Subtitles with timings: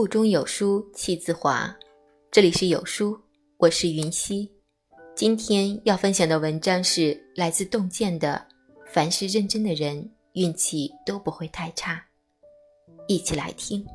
[0.00, 1.76] 腹中有书气自华，
[2.30, 3.20] 这里是有书，
[3.58, 4.50] 我是云溪。
[5.14, 8.46] 今天要分享的文章是来自洞见的，
[8.86, 12.02] 凡是认真的人，运气都不会太差。
[13.08, 13.86] 一起来听。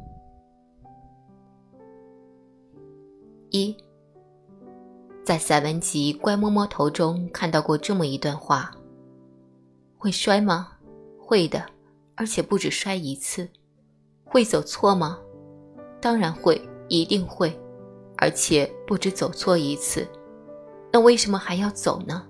[3.49, 3.75] 一，
[5.25, 8.71] 在散文集《乖摸摸头》中看到过这么一段话：
[9.97, 10.77] 会摔吗？
[11.19, 11.65] 会的，
[12.13, 13.49] 而且不止摔一次。
[14.23, 15.19] 会走错吗？
[16.05, 17.51] 当然会，一定会，
[18.17, 20.07] 而且不止走错一次。
[20.91, 22.23] 那为什么还要走呢？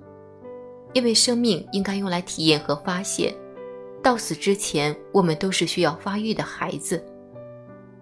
[0.93, 3.35] 因为生命应该用来体验和发现。
[4.02, 7.03] 到死之前，我们都是需要发育的孩子。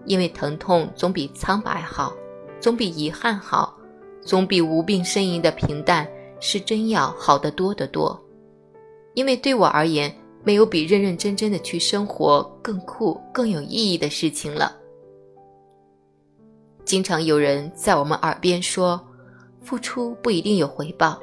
[0.06, 2.14] 因为疼痛总比苍白好，
[2.60, 3.76] 总比遗憾好，
[4.22, 6.08] 总比无病呻吟的平淡
[6.40, 8.24] 是真要好得多得多。
[9.16, 14.82] 因为对我而言，没有比认认真真的去生活更酷、更有意义的事情了。
[16.86, 19.02] 经常有人在我们耳边说
[19.64, 21.20] ：“付出不一定有回报，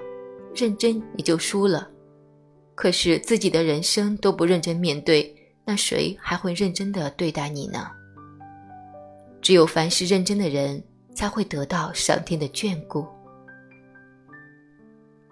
[0.54, 1.88] 认真你就输了。”
[2.74, 7.86] 可是自己的人生都不认真面对，那谁还会认真的对待你呢？
[9.42, 10.82] 只有凡是认真的人，
[11.14, 13.06] 才会得到上天的眷顾。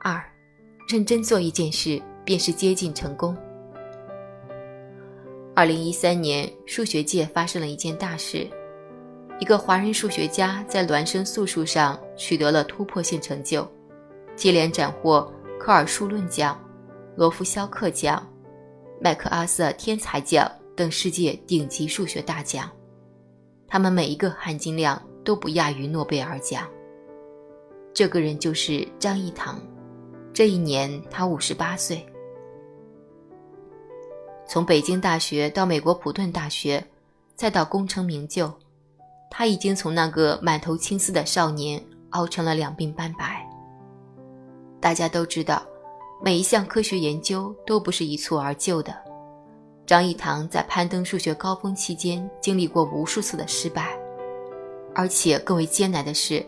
[0.00, 0.22] 二，
[0.88, 3.36] 认真做一件事，便是接近成功。
[5.54, 8.46] 二零一三年，数学界发生了一件大事。
[9.40, 13.66] 一个华人数学家在孪生素数上取得了突破性成就，
[14.34, 16.60] 接连斩获科尔数论奖、
[17.14, 18.26] 罗夫肖克奖、
[19.00, 22.68] 麦克阿瑟天才奖等世界顶级数学大奖，
[23.68, 26.68] 他们每一个含金量都不亚于诺贝尔奖。
[27.94, 29.60] 这个人就是张益唐，
[30.32, 32.04] 这一年他五十八岁。
[34.48, 36.84] 从北京大学到美国普顿大学，
[37.36, 38.52] 再到功成名就。
[39.30, 43.46] 他已经从那个满头青丝的少年熬成了两鬓斑白。
[44.80, 45.62] 大家都知道，
[46.22, 48.94] 每一项科学研究都不是一蹴而就的。
[49.86, 53.98] 张益唐在攀登数学高峰期间经历过无数次的失败，
[54.94, 56.44] 而且更为艰难的是，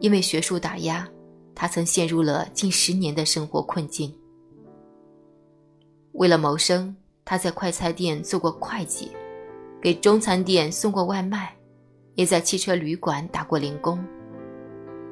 [0.00, 1.08] 因为学术打压，
[1.54, 4.12] 他曾陷入了近十年的生活困境。
[6.12, 6.94] 为了谋生，
[7.24, 9.12] 他在快餐店做过会计，
[9.80, 11.56] 给中餐店送过外卖。
[12.14, 14.04] 也在汽车旅馆打过零工，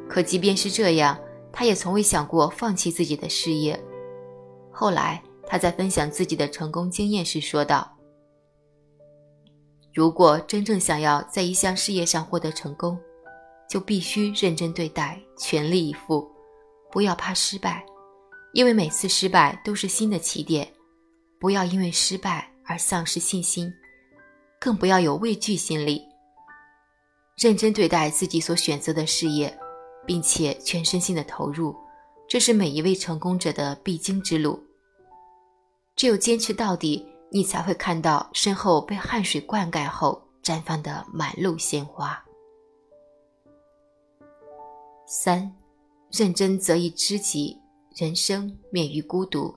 [0.09, 1.19] 可即便是这样，
[1.51, 3.79] 他也从未想过放弃自己的事业。
[4.71, 7.91] 后来，他在分享自己的成功经验时说道
[9.95, 12.99] ：“如果真正想要在一项事业上获得成功，
[13.69, 16.31] 就必须认真对待，全力以赴，
[16.93, 17.85] 不要怕失败，
[18.53, 20.71] 因为每次失败都是新的起点。
[21.41, 23.73] 不要因为失败而丧失信心，
[24.61, 26.05] 更不要有畏惧心理。”
[27.41, 29.59] 认真对待自己所选择的事业，
[30.07, 31.75] 并且全身心的投入，
[32.29, 34.63] 这是每一位成功者的必经之路。
[35.97, 42.23] 只有坚持到底，你才会看到身后被汗水灌溉后绽放的满路鲜花。
[45.07, 45.51] 三，
[46.11, 47.59] 认真则易知己，
[47.97, 49.57] 人生免于孤独。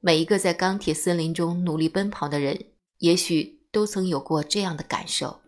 [0.00, 2.66] 每一个在钢铁森林中努力奔跑的人，
[2.98, 5.40] 也许都曾有过这样的感受。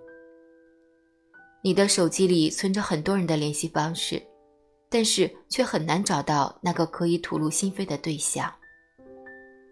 [1.60, 4.22] 你的手机里存着很多人的联系方式，
[4.88, 8.52] 但是却很难找到那个可以吐露心扉的对象。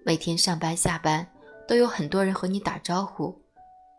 [0.04, 1.26] 每天上班下班
[1.66, 3.40] 都有很多人和你打招呼，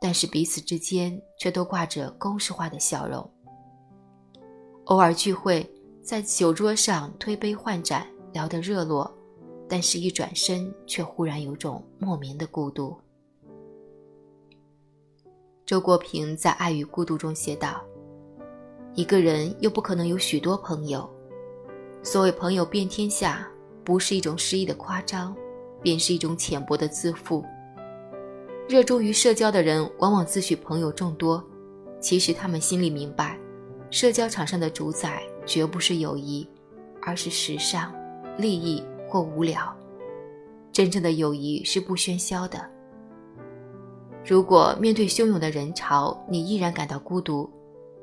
[0.01, 3.29] 但是彼此之间却都挂着公式化的笑容。
[4.85, 5.69] 偶尔聚会，
[6.01, 9.09] 在酒桌上推杯换盏，聊得热络，
[9.67, 12.97] 但是一转身却忽然有种莫名的孤独。
[15.67, 17.83] 周国平在《爱与孤独》中写道
[18.95, 21.05] ：“一个人又不可能有许多朋友。
[22.01, 23.45] 所谓朋友遍天下，
[23.83, 25.35] 不是一种诗意的夸张，
[25.81, 27.43] 便是一种浅薄的自负。
[28.69, 31.43] 热衷于社交的人，往往自诩朋友众多，
[31.99, 33.37] 其实他们心里明白，
[33.91, 36.47] 社交场上的主宰绝不是友谊，
[37.01, 37.93] 而是时尚、
[38.37, 39.75] 利益或无聊。
[40.71, 42.57] 真正的友谊是不喧嚣的。”
[44.27, 47.49] 如果面对汹涌的人潮，你依然感到孤独，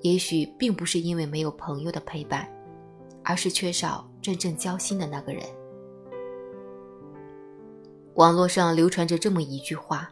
[0.01, 2.49] 也许并不是因为没有朋友的陪伴，
[3.23, 5.43] 而是缺少真正交心的那个人。
[8.15, 10.11] 网络上流传着这么一句话：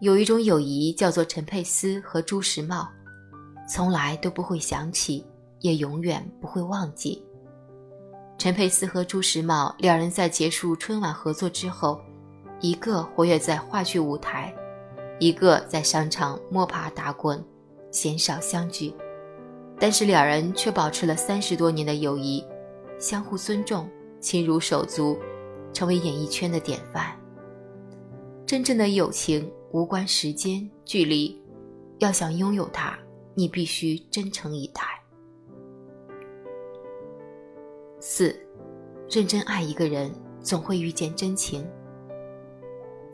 [0.00, 2.88] 有一种友谊叫做陈佩斯和朱时茂，
[3.68, 5.26] 从来都不会想起，
[5.58, 7.20] 也永远不会忘记。
[8.38, 12.00] 陈佩斯和朱时茂两人在结束春晚合作之后，
[12.60, 14.54] 一个活跃在话剧舞台。
[15.18, 17.42] 一个在商场摸爬打滚，
[17.90, 18.92] 鲜少相聚，
[19.78, 22.44] 但是两人却保持了三十多年的友谊，
[22.98, 23.88] 相互尊重，
[24.20, 25.18] 亲如手足，
[25.72, 27.18] 成为演艺圈的典范。
[28.44, 31.40] 真正的友情无关时间距离，
[31.98, 32.98] 要想拥有它，
[33.34, 34.82] 你必须真诚以待。
[37.98, 38.38] 四，
[39.08, 41.66] 认真爱一个人，总会遇见真情。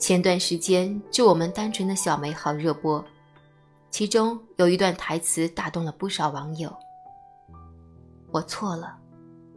[0.03, 3.03] 前段时间，就我们单纯的小美好热播，
[3.89, 6.75] 其中有一段台词打动了不少网友。
[8.33, 8.99] 我错了，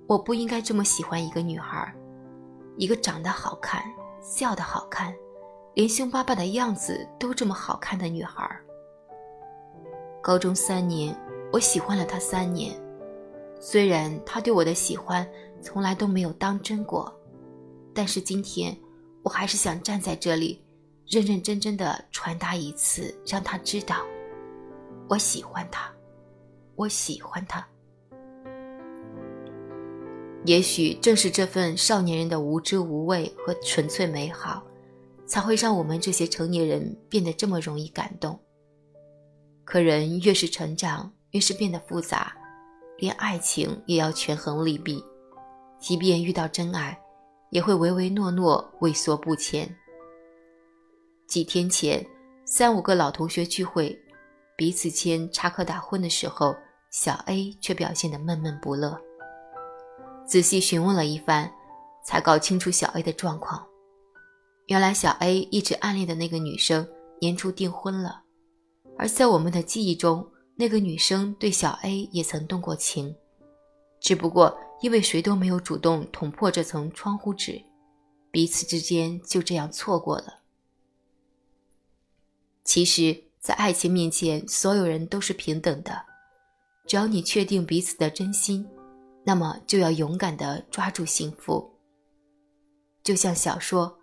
[0.06, 1.92] 我不应该这么喜欢一个女孩，
[2.78, 3.84] 一个长得好看、
[4.22, 5.12] 笑得好看。
[5.74, 8.48] 连凶巴巴的样子都这么好看的女孩。
[10.22, 11.18] 高中三年，
[11.52, 12.80] 我喜欢了她三年，
[13.60, 15.28] 虽然她对我的喜欢
[15.60, 17.12] 从来都没有当真过，
[17.96, 18.78] 但是今天
[19.26, 20.64] 我还是想站在这里，
[21.10, 24.06] 认认真真的传达一次，让他知道，
[25.10, 25.92] 我喜欢他，
[26.76, 27.68] 我喜欢他。
[30.46, 34.64] 也许正是这份少年人的无知无畏和纯粹美好。
[35.28, 38.40] 才会让我们这些成年人变得这么容易感动。
[39.64, 42.32] 可人越是成长，越是变得复杂，
[43.00, 45.04] 连爱情也要权衡利弊。
[45.80, 46.96] 即便遇到真爱，
[47.56, 49.74] 也会唯唯诺诺、畏缩不前。
[51.26, 52.06] 几天前，
[52.44, 53.98] 三五个老同学聚会，
[54.58, 56.54] 彼此间插科打诨的时候，
[56.92, 59.00] 小 A 却表现得闷闷不乐。
[60.28, 61.50] 仔细询问了一番，
[62.04, 63.66] 才搞清楚小 A 的状况。
[64.66, 66.86] 原来小 A 一直暗恋的那个女生
[67.22, 68.22] 年初订婚了，
[68.98, 73.16] 而在我们的记忆中，那个女生对小 A 也曾动过情，
[74.02, 77.62] 只不过因为谁都没有主动捅破这层窗户纸，
[78.32, 80.42] 彼此之间就这样错过了。
[82.64, 86.06] 其实，在爱情面前，所有人都是平等的，
[86.88, 88.68] 只要你确定彼此的真心，
[89.24, 91.72] 那么就要勇敢地抓住幸福。
[93.04, 93.98] 就像小说。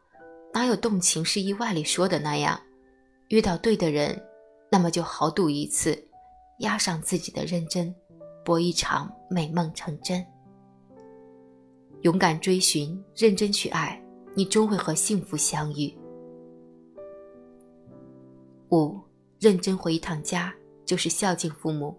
[0.54, 2.60] 哪有动情是意外里说的那样？
[3.28, 4.22] 遇到对的人，
[4.70, 6.06] 那么就豪赌一次，
[6.58, 7.94] 押上自己的认真，
[8.44, 10.22] 搏一场美梦成真。
[12.02, 14.00] 勇敢追寻，认真去爱，
[14.34, 15.92] 你终会和幸福相遇。
[18.70, 18.98] 五，
[19.38, 20.52] 认真回一趟家，
[20.84, 21.96] 就是孝敬父母。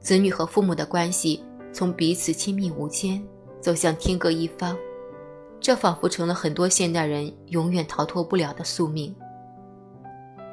[0.00, 3.22] 子女和父母的关系，从彼此亲密无间，
[3.60, 4.76] 走向天各一方。
[5.60, 9.14] 这仿佛成了很多现代人永远逃脱不了的宿命。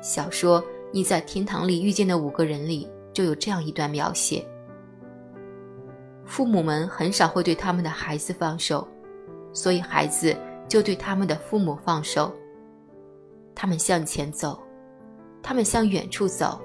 [0.02, 0.62] 小说
[0.92, 4.46] 《你在天堂里遇见的五个人》里就有这样一段描写：
[6.36, 8.86] 父母们很少会对他们的孩子放手，
[9.54, 10.36] 所以孩子
[10.68, 12.30] 就对他们的父母放手。
[13.56, 14.62] 他们向前走，
[15.42, 16.60] 他们向远处走，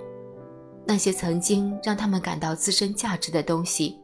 [0.85, 3.97] 那些曾经让他们感到自身价值的东西，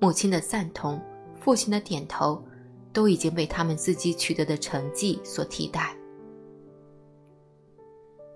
[0.00, 1.00] 母亲的赞同，
[1.40, 2.44] 父亲的点头。
[2.92, 5.96] 都已经被他们自己取得的成绩所替代。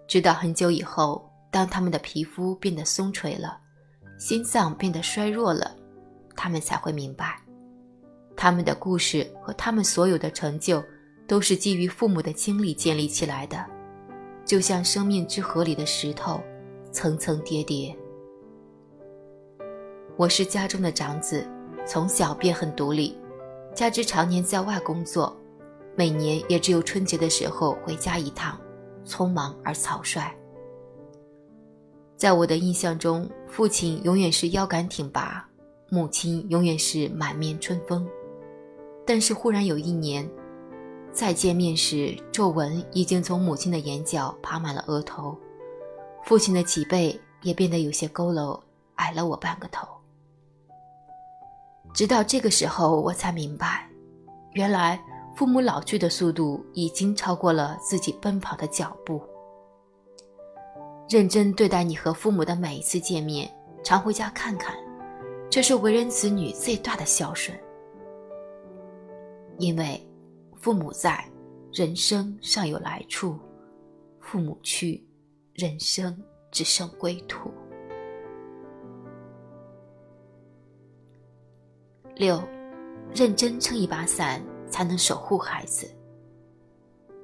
[0.09, 3.57] 直到很久以后，当他们的皮肤变得松垂了，
[4.19, 5.77] 心脏变得衰弱了，
[6.41, 7.43] 他们才会明白，
[8.37, 10.81] 他们的故事和他们所有的成就，
[11.27, 13.67] 都是基于父母的经历建立起来的，
[14.45, 16.41] 就像生命之河里的石头，
[16.93, 17.93] 层层叠叠。
[20.17, 21.45] 我是家中的长子，
[21.85, 23.19] 从小便很独立。
[23.75, 25.37] 加之常年在外工作，
[25.97, 28.57] 每年也只有春节的时候回家一趟，
[29.05, 30.33] 匆忙而草率。
[32.17, 35.48] 在我的印象中，父亲永远是腰杆挺拔，
[35.91, 38.09] 母亲永远是满面春风。
[39.07, 40.29] 但是忽然有一年，
[41.13, 45.37] 再见面时，皱纹已经从母亲的眼角爬满了额头，
[46.25, 48.61] 父亲的脊背也变得有些佝偻，
[48.97, 49.89] 矮了我半个头。
[51.95, 53.89] 直到这个时候，我才明白，
[54.53, 55.01] 原来
[55.35, 59.23] 父母老去的速度已经超过了自己奔跑的脚步。
[61.09, 63.51] 认真对待你和父母的每一次见面，
[63.83, 64.77] 常回家看看，
[65.51, 67.59] 这是为人子女最大的孝顺。
[69.59, 70.01] 因为
[70.55, 71.25] 父母在，
[71.73, 73.37] 人生尚有来处；
[74.21, 75.05] 父母去，
[75.55, 76.17] 人生
[76.51, 77.51] 只剩归途。
[82.15, 82.43] 六，
[83.15, 85.89] 认真撑一把伞，才能守护孩子。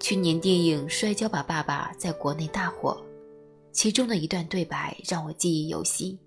[0.00, 3.00] 去年电影《摔跤吧，爸爸》在国内大火，
[3.70, 6.18] 其中的一段对白让我记忆犹新。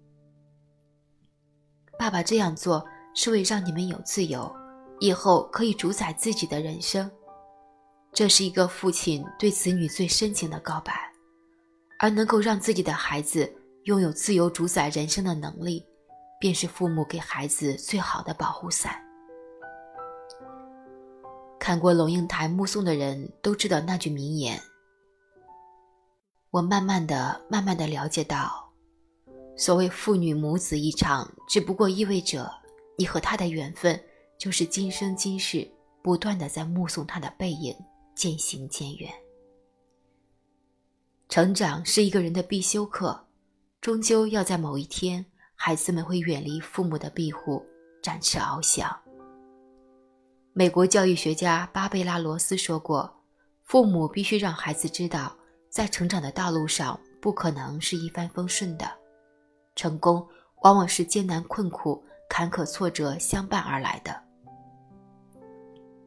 [1.97, 4.53] 爸爸这样做是为让你们有自由，
[4.99, 7.09] 以后可以主宰自己的人生。
[8.13, 10.93] 这是一个父亲对子女最深情的告白，
[11.99, 13.51] 而能够让自己的孩子
[13.83, 15.85] 拥有自由主宰人生的能力，
[16.39, 18.95] 便是父母给孩子最好的保护伞。
[21.59, 24.59] 看过龙应台目送的人都知道那句名言。
[26.51, 28.66] 我慢慢的、慢慢的了解到，
[29.57, 32.47] 所谓父女母子一场，只不过意味着
[32.95, 33.99] 你和他的缘分，
[34.37, 35.67] 就是今生今世
[36.03, 37.75] 不断的在目送他的背影
[38.15, 39.11] 渐行渐远。
[41.27, 43.25] 成长是一个人的必修课，
[43.81, 47.65] 终究要在某一天，孩子们会远离父母的庇护，
[48.01, 48.95] 展翅翱翔。
[50.53, 53.11] 美国教育学家巴贝拉罗斯说过
[53.65, 55.35] ：“父母必须让孩子知道。”
[55.69, 58.89] 在成长的道路上，不可能是一帆风顺的，
[59.77, 60.21] 成功
[60.63, 64.13] 往往是艰难困苦、坎坷挫折相伴而来的。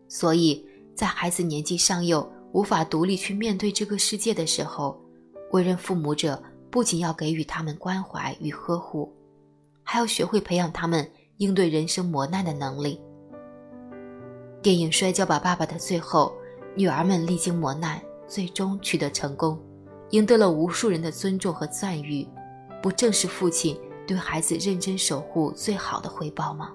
[0.09, 0.63] 所以
[0.95, 5.01] 在孩子年纪尚幼、无法独立去面对这个世界的时候，
[5.53, 9.11] 为人父母者不仅要给予他们关怀与呵护，
[9.83, 13.01] 还要学会培养他们应对人生磨难的能力。
[14.61, 16.35] 电影《摔跤吧，爸爸》的最后，
[16.77, 17.99] 女儿们历经磨难。
[18.31, 19.59] 最终取得成功，
[20.11, 22.25] 赢得了无数人的尊重和赞誉，
[22.83, 26.73] 不正是父亲对孩子认真守护最好的回报吗？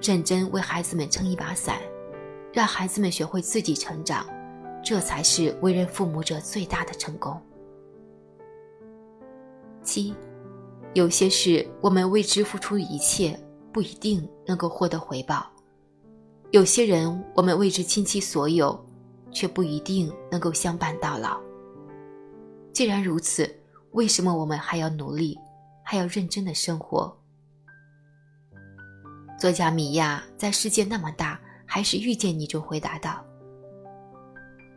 [0.00, 1.80] 认真为孩子们撑一把伞，
[2.52, 4.26] 让孩子们学会自己成长，
[4.84, 7.40] 这才是为人父母者最大的成功。
[9.82, 10.14] 七，
[10.94, 13.38] 有些事我们为之付出一切，
[13.72, 15.50] 不一定能够获得回报；
[16.50, 18.84] 有些人我们为之倾其所有。
[19.30, 21.38] 却不一定能够相伴到老。
[22.72, 23.46] 既然如此，
[23.98, 25.36] 为什么我们还要努力，
[25.82, 27.12] 还要认真的生活？
[29.36, 31.36] 作家米娅在《世界那么大，
[31.66, 33.24] 还是遇见你》中回答道：“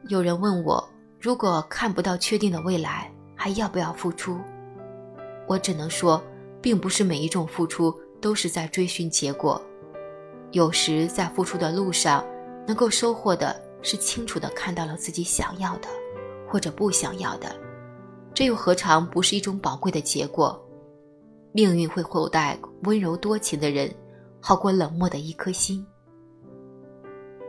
[0.10, 4.40] 有人问我，如果看不到确定的未来，还要不要付出？
[5.48, 6.20] 我只能说，
[6.60, 9.62] 并不是每一种付出都是在追寻结果，
[10.50, 12.26] 有时在付出的路上，
[12.66, 15.88] 能够收获的。”是清楚的看到了自己想要的，
[16.48, 17.56] 或者不想要的，
[18.34, 20.60] 这又何尝不是一种宝贵的结果？
[21.54, 23.94] 命运会厚待温柔多情的人，
[24.40, 25.86] 好过冷漠的一颗心。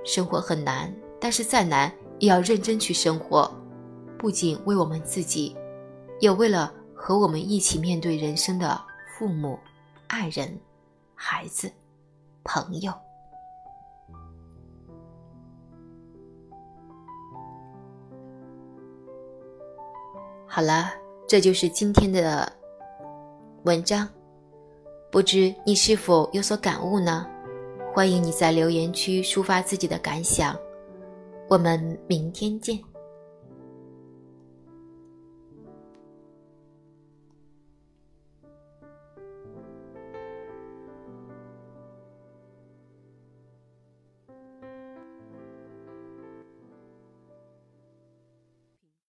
[0.04, 3.48] 生活很难，但是再难也要认真去生活，
[4.18, 5.56] 不仅为我们自己，
[6.18, 8.80] 也为了和我们一起面对人生的
[9.16, 9.56] 父母、
[10.08, 10.58] 爱人、
[11.14, 11.70] 孩子、
[12.42, 12.92] 朋友。
[20.54, 20.92] 好了，
[21.26, 22.46] 这就是今天的
[23.64, 24.06] 文章。
[25.10, 27.26] 不知你是否有所感悟呢？
[27.94, 30.54] 欢迎你在留言区抒发自己的感想。
[31.48, 32.78] 我们明天见。